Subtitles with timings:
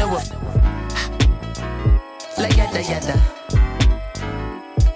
[0.00, 0.30] in the woof.
[2.38, 3.20] La yada yada.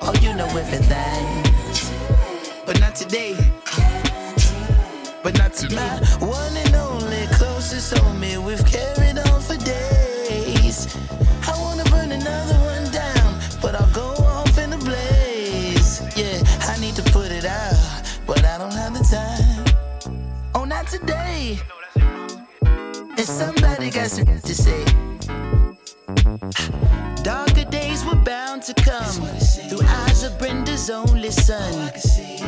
[0.00, 1.42] Oh, you know everything.
[2.66, 3.36] But not today.
[5.22, 5.76] But not today.
[5.76, 10.01] My one and only closest homie, we've carried on for days.
[23.22, 24.84] And somebody got some to say.
[27.22, 29.14] Darker days were bound to come
[29.68, 31.92] through eyes of Brenda's only son.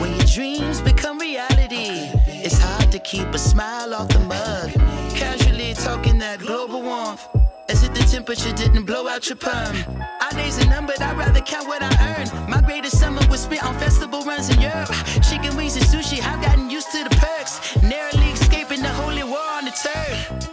[0.01, 4.73] When your dreams become reality, it's hard to keep a smile off the mug.
[5.15, 7.25] Casually talking that global warmth
[7.69, 9.77] as if the temperature didn't blow out your perm.
[10.23, 12.51] Our days are numbered, I'd rather count what I earn.
[12.51, 14.91] My greatest summer was spent on festival runs in Europe.
[15.23, 17.81] Chicken wings and sushi, I've gotten used to the perks.
[17.81, 20.44] Narrowly escaping the holy war on the turf.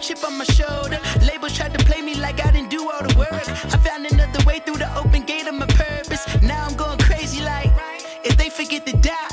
[0.00, 0.98] chip on my shoulder.
[1.26, 3.48] Labels tried to play me like I didn't do all the work.
[3.74, 6.24] I found another way through the open gate of my purpose.
[6.42, 7.70] Now I'm going crazy like
[8.24, 9.30] if they forget to die,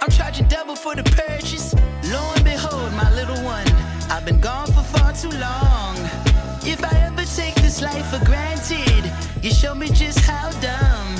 [0.00, 1.74] I'm charging double for the purchase.
[2.10, 3.68] Lo and behold, my little one,
[4.10, 5.96] I've been gone for far too long.
[6.64, 9.04] If I ever take this life for granted,
[9.42, 11.14] you show me just how dumb.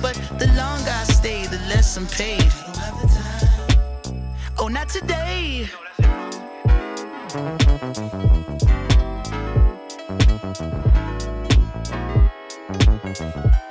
[0.00, 2.50] But the longer I stay, the less I'm paid.
[4.58, 5.68] Oh, not today.
[7.28, 7.60] thank
[13.20, 13.67] you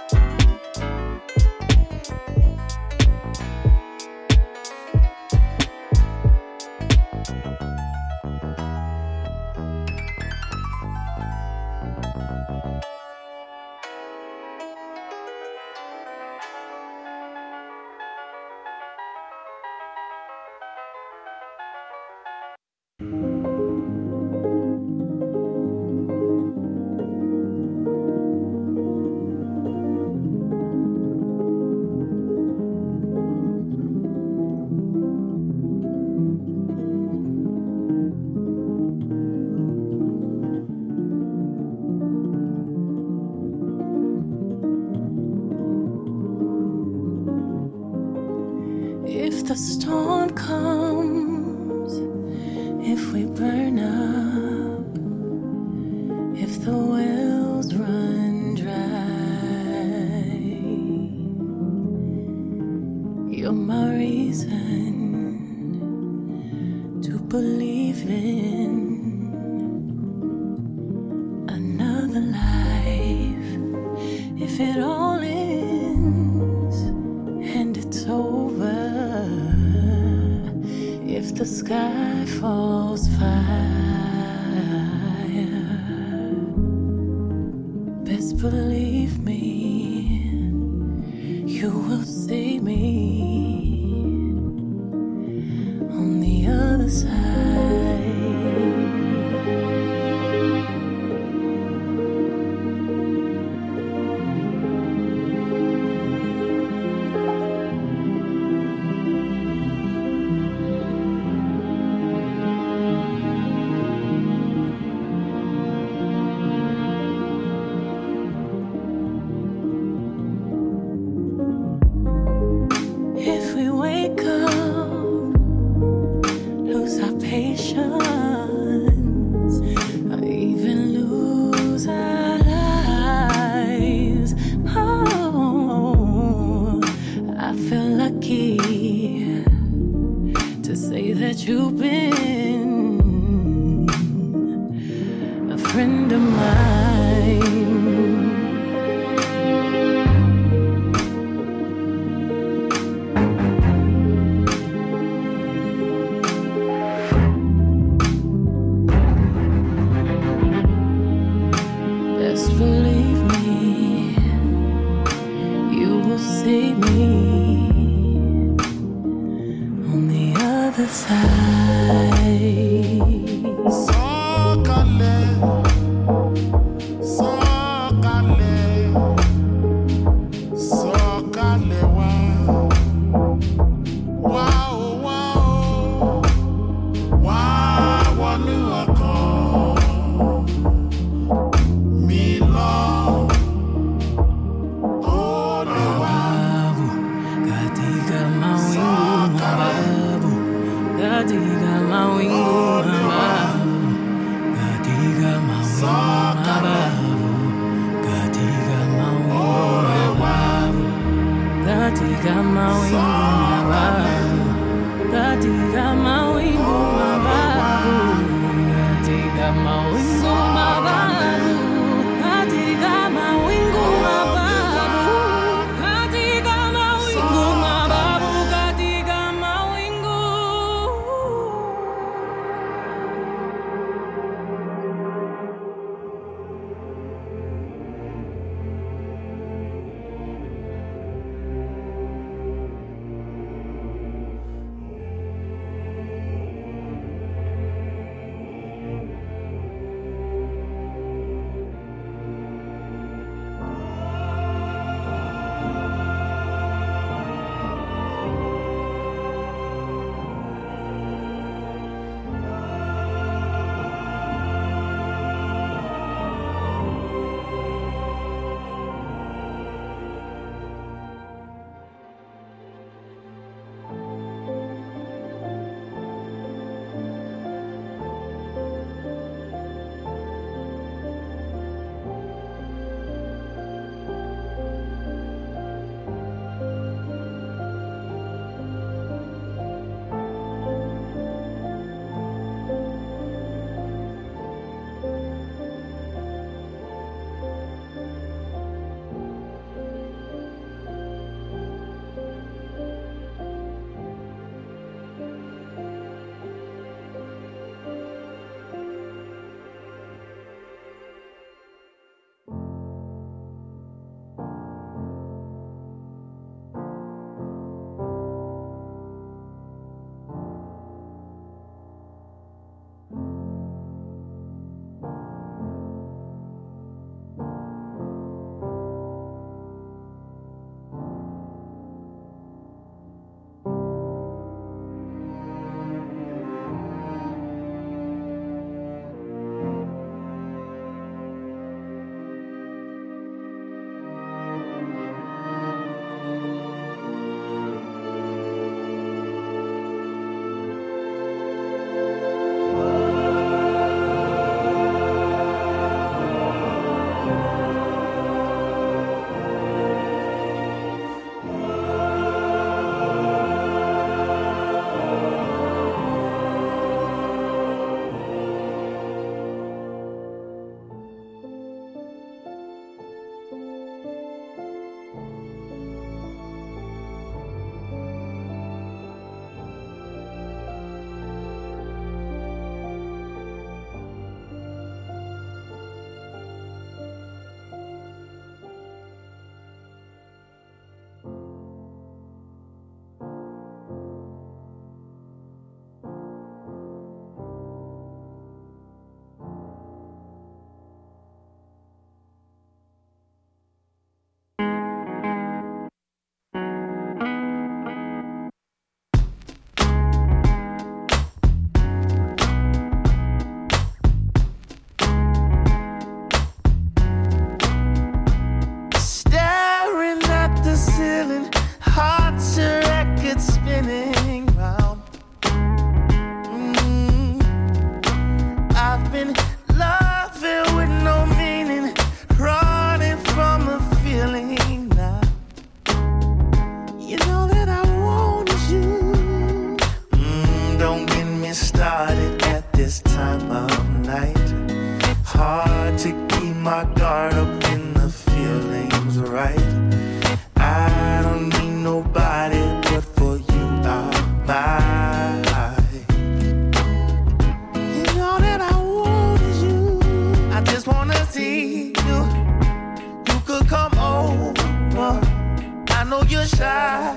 [466.48, 467.14] shy.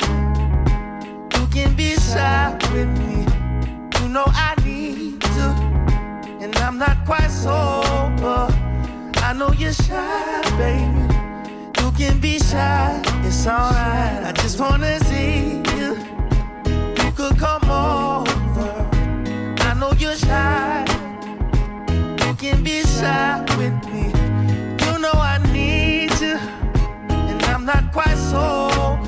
[1.37, 3.25] You can be shy with me.
[4.01, 5.47] You know I need to,
[6.43, 8.49] and I'm not quite sober.
[9.23, 11.05] I know you're shy, baby.
[11.81, 14.25] You can be shy, it's alright.
[14.25, 15.97] I just wanna see you.
[17.01, 18.73] You could come over.
[19.61, 20.85] I know you're shy.
[22.27, 24.07] You can be shy with me.
[24.85, 26.37] You know I need you,
[27.31, 28.60] and I'm not quite sober.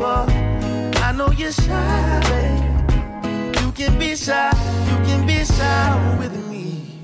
[0.05, 3.61] I know you're shy, baby.
[3.61, 4.51] You can be shy,
[4.89, 6.99] you can be shy with me.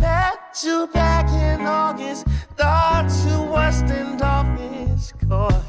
[0.00, 5.62] Met you back in August, thought you was standoffish, coy.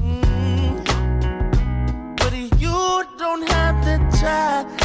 [0.00, 0.84] Mm.
[2.16, 4.79] But you don't have to try.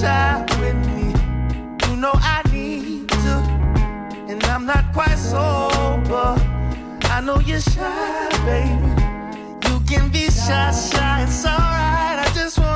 [0.00, 1.12] Shy with me.
[1.88, 3.34] You know I need to,
[4.30, 6.28] and I'm not quite sober.
[7.14, 8.90] I know you're shy, baby.
[9.66, 11.22] You can be shy, shy.
[11.24, 12.18] It's alright.
[12.24, 12.67] I just wanna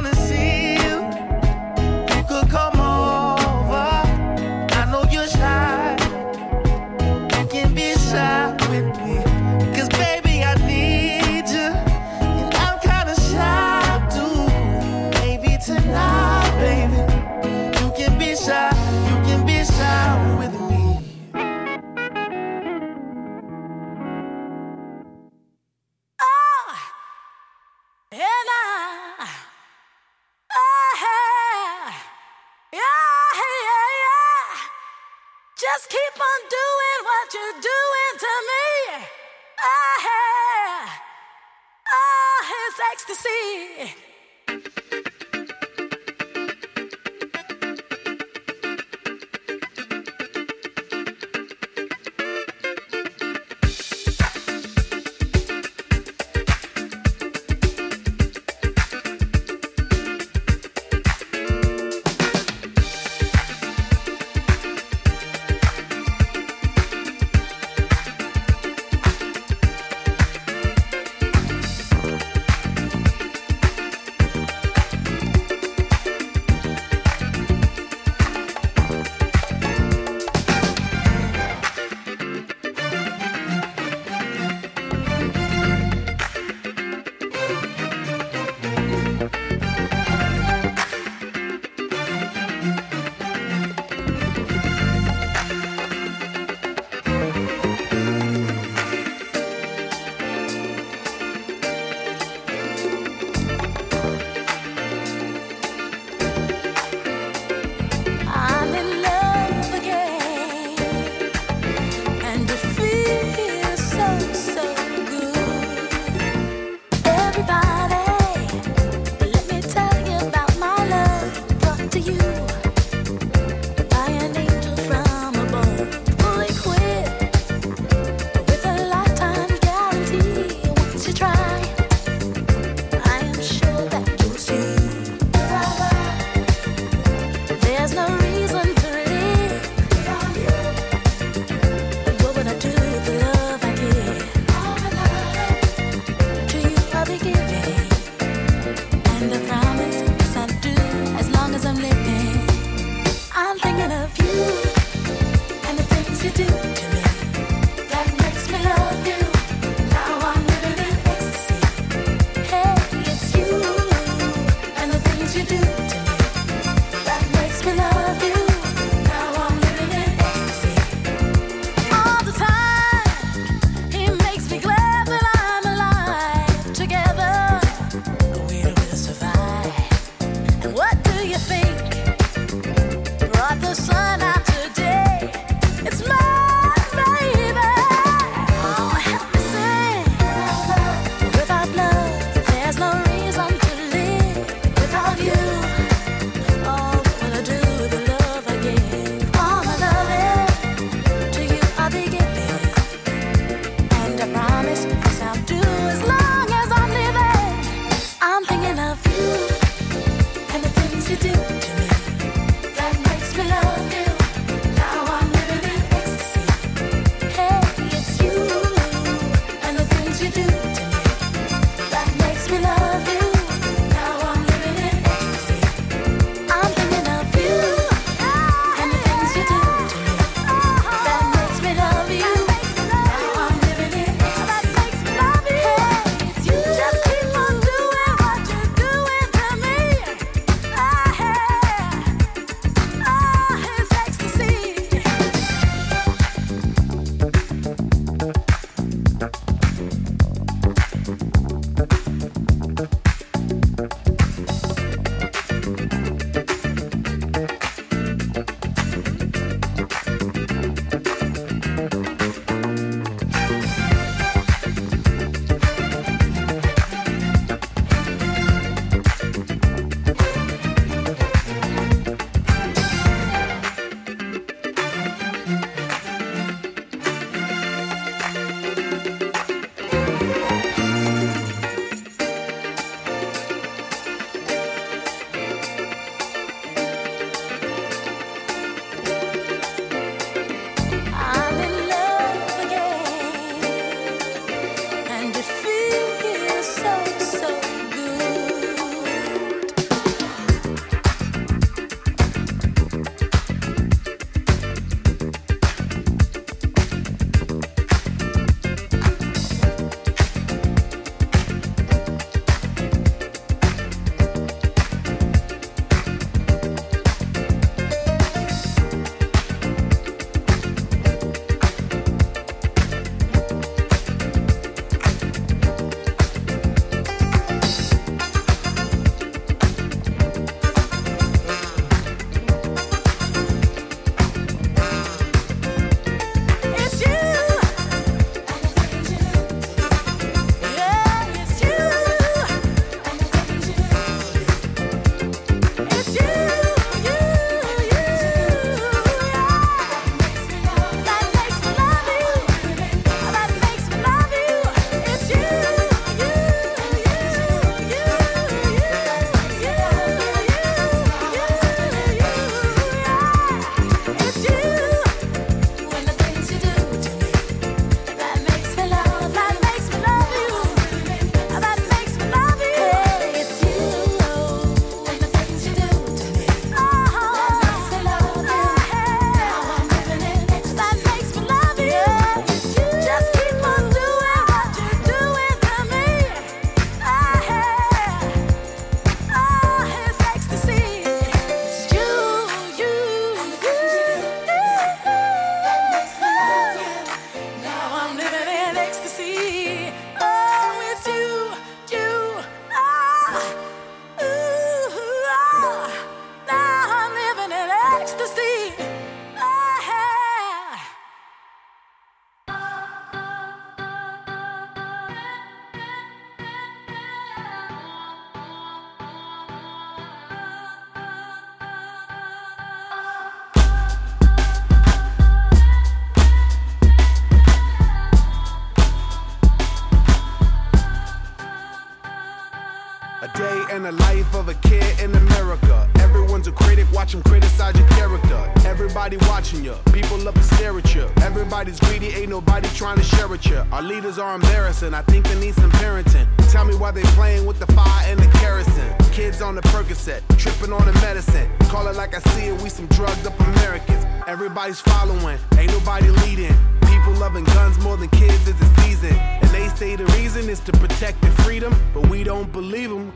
[455.59, 456.55] ain't nobody leading.
[456.83, 459.15] People loving guns more than kids is the season.
[459.15, 463.13] And they say the reason is to protect their freedom, but we don't believe them.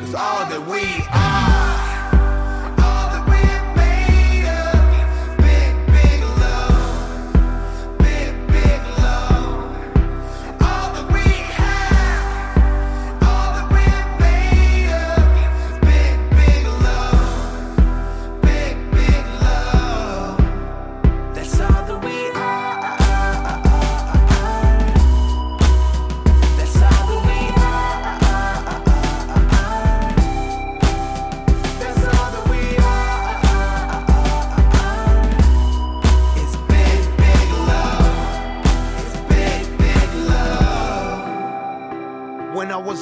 [0.00, 1.93] Cause all that we are.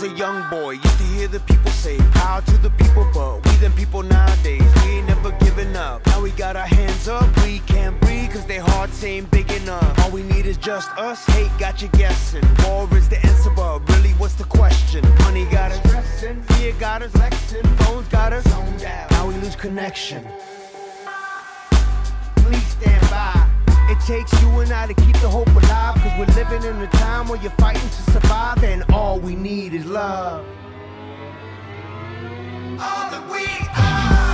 [0.02, 3.44] Was a young boy, used to hear the people say, Power to the people, but
[3.44, 6.04] we them people nowadays, we ain't never giving up.
[6.06, 9.98] Now we got our hands up, we can't breathe, cause they hearts ain't big enough.
[10.00, 12.44] All we need is just us, hate got you guessing.
[12.64, 15.02] War is the answer, but really, what's the question?
[15.18, 19.10] Money got us stressing, fear got us flexing, phones got us zoned out.
[19.10, 20.26] Now we lose connection.
[24.06, 25.94] Takes you and I to keep the hope alive.
[25.96, 29.74] Cause we're living in a time where you're fighting to survive, and all we need
[29.74, 30.44] is love.
[32.80, 34.31] All that we are,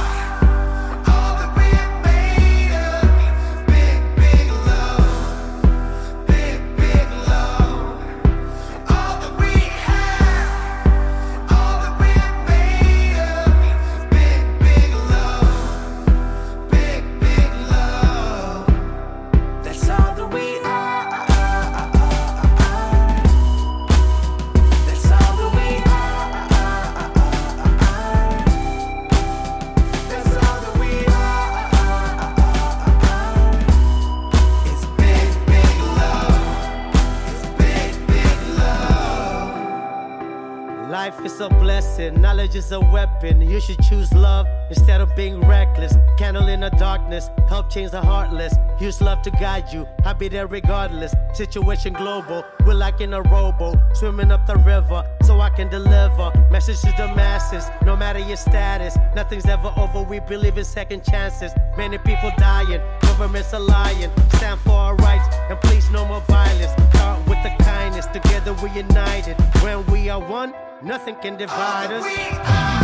[41.99, 43.41] a blessing, knowledge is a weapon.
[43.41, 45.97] You should choose love instead of being reckless.
[46.17, 48.55] Candle in the darkness, help change the heartless.
[48.81, 51.13] Use love to guide you, I'll be there regardless.
[51.35, 56.33] Situation global, we're like in a rowboat, swimming up the river so I can deliver.
[56.51, 58.97] Message to the masses, no matter your status.
[59.15, 61.53] Nothing's ever over, we believe in second chances.
[61.77, 64.11] Many people dying, governments are lying.
[64.35, 66.73] Stand for our rights and please no more violence.
[66.95, 69.37] Start with the kindness, together we're united.
[69.63, 72.78] When we are one, nothing can divide us.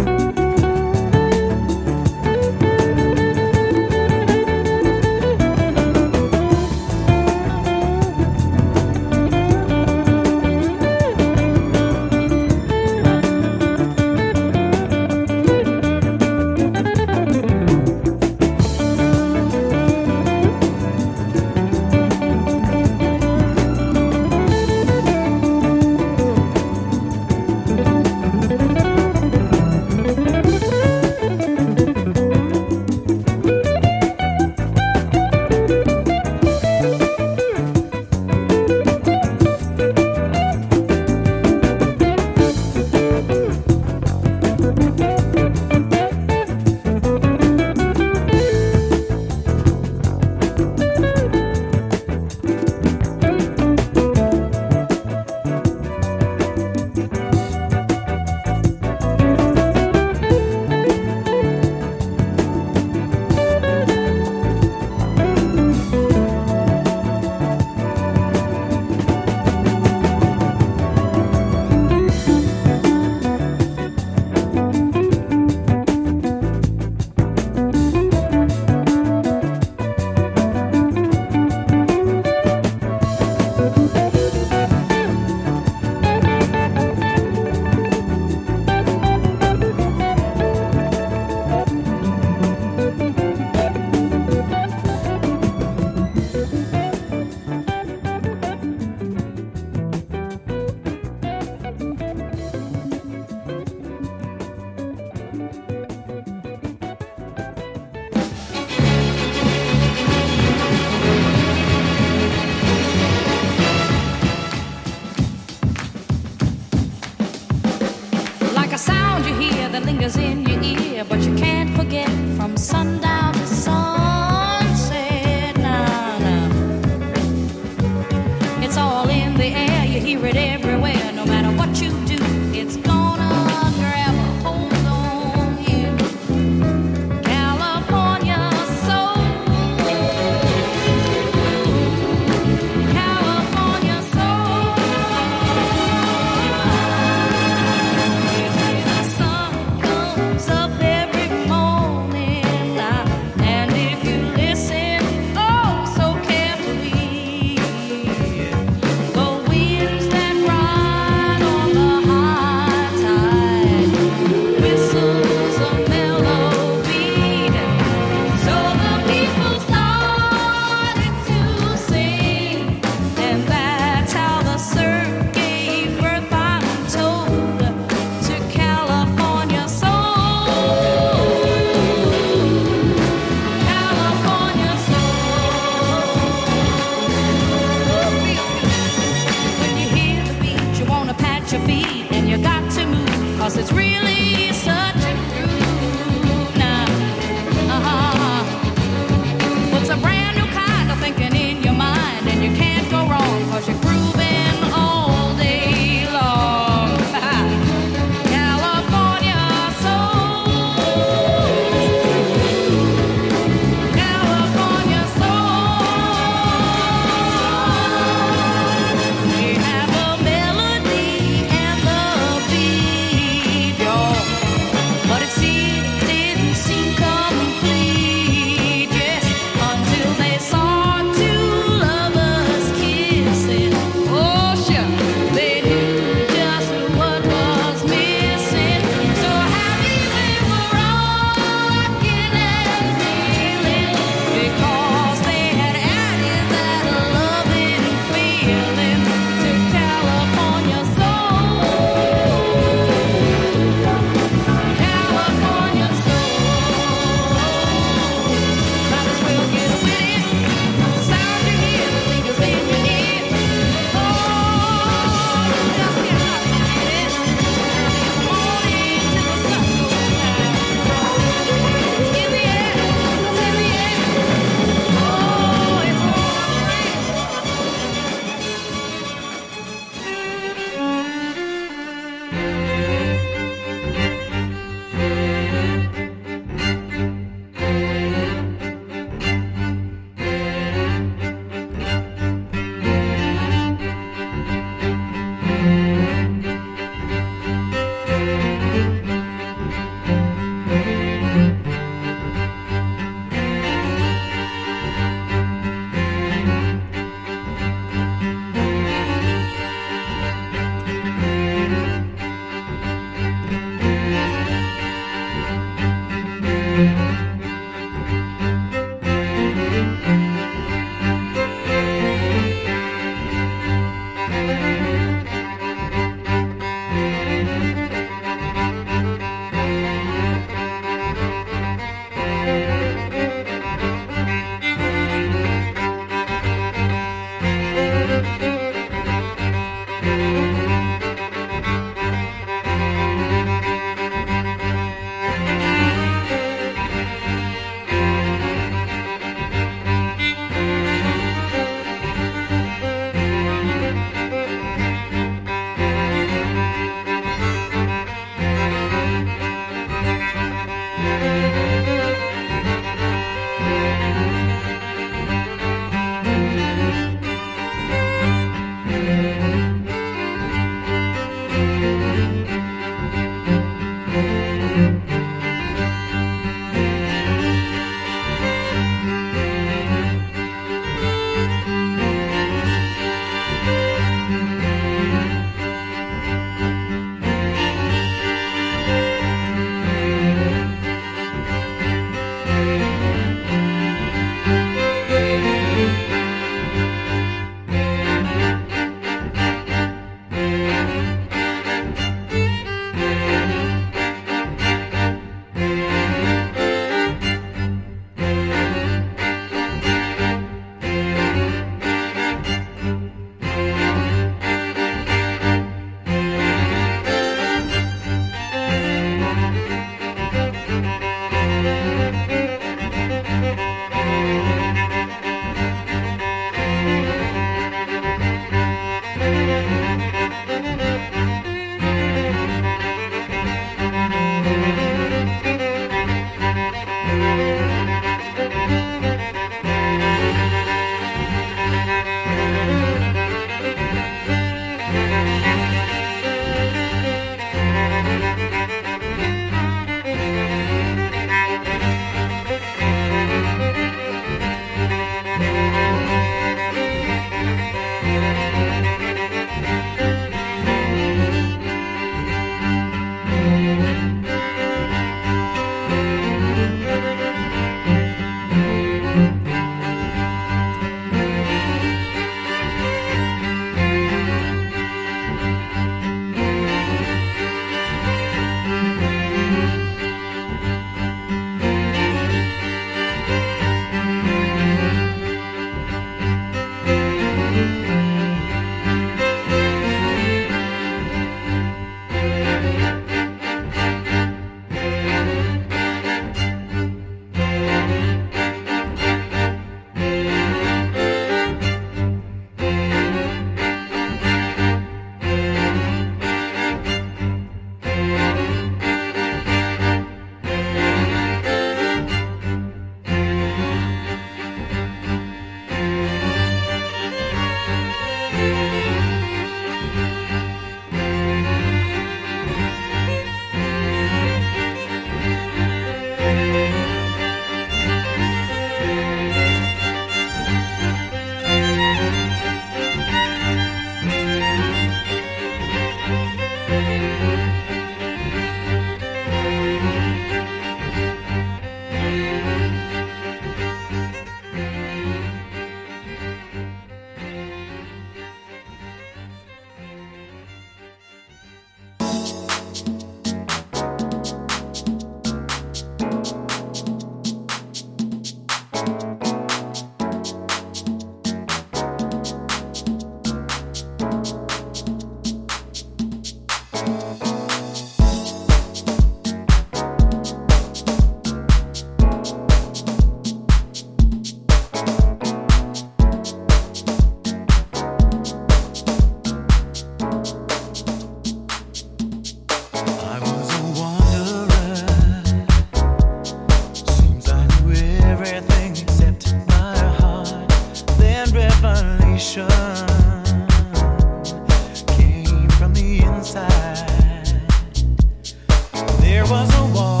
[599.11, 600.00] There was a wall.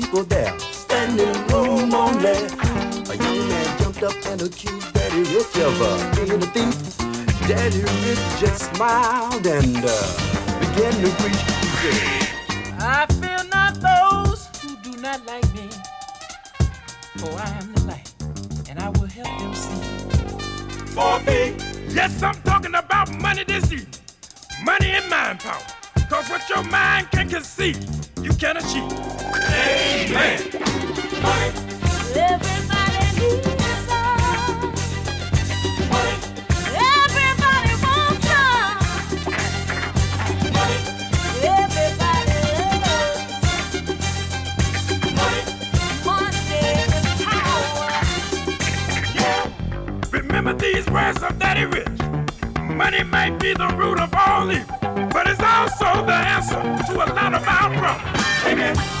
[0.00, 2.38] People there, standing room only.
[3.10, 6.98] A young man jumped up and accused Daddy Rich of uh, being a thief.
[7.48, 11.42] Daddy Rich just smiled and uh, began to preach.
[12.80, 15.68] I fear not those who do not like me,
[17.16, 18.14] for I am the light,
[18.68, 19.98] and I will help them see.
[20.94, 21.56] For me,
[21.94, 23.88] yes, I'm talking about money this evening.
[24.64, 25.62] Money and mind power.
[26.10, 27.78] Cause what your mind can conceive,
[28.22, 28.92] you can achieve.
[28.92, 30.40] Amen.
[31.22, 31.52] Money.
[32.16, 33.48] Everybody needs
[33.88, 34.74] some.
[36.64, 38.78] Everybody wants some.
[41.44, 42.32] Everybody
[42.84, 43.30] loves
[46.06, 48.02] money is power.
[50.12, 52.17] Remember these words of Daddy Rich
[52.78, 54.78] money might be the root of all evil,
[55.12, 58.24] but it's also the answer to a lot of our problems.
[58.46, 58.97] Amen.